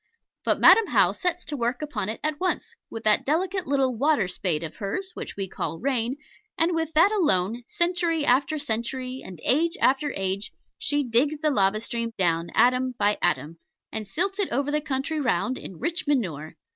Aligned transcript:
But 0.43 0.59
Madam 0.59 0.87
How 0.87 1.11
sets 1.11 1.45
to 1.45 1.55
work 1.55 1.83
upon 1.83 2.09
it 2.09 2.19
at 2.23 2.39
once, 2.39 2.73
with 2.89 3.03
that 3.03 3.23
delicate 3.23 3.67
little 3.67 3.95
water 3.95 4.27
spade 4.27 4.63
of 4.63 4.77
hers, 4.77 5.11
which 5.13 5.35
we 5.37 5.47
call 5.47 5.77
rain, 5.77 6.17
and 6.57 6.73
with 6.73 6.93
that 6.93 7.11
alone, 7.11 7.61
century 7.67 8.25
after 8.25 8.57
century, 8.57 9.21
and 9.23 9.39
age 9.43 9.77
after 9.79 10.11
age, 10.15 10.51
she 10.79 11.03
digs 11.03 11.39
the 11.41 11.51
lava 11.51 11.79
stream 11.79 12.13
down, 12.17 12.49
atom 12.55 12.95
by 12.97 13.19
atom, 13.21 13.59
and 13.91 14.07
silts 14.07 14.39
it 14.39 14.49
over 14.49 14.71
the 14.71 14.81
country 14.81 15.19
round 15.19 15.59
in 15.59 15.77
rich 15.77 16.07
manure. 16.07 16.57